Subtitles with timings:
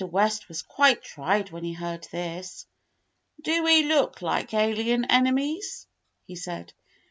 [0.11, 2.65] West was quite tried when he heard this.
[3.43, 5.85] "Do we look like alien enemies.^"
[6.25, 6.73] he said.